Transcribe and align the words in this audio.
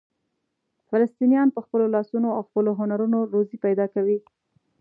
فلسطینیان 0.89 1.47
په 1.55 1.59
خپلو 1.65 1.85
لاسونو 1.95 2.27
او 2.37 2.41
خپلو 2.49 2.71
هنرونو 2.79 3.17
روزي 3.33 3.57
پیدا 3.65 3.85
کوي. 3.93 4.17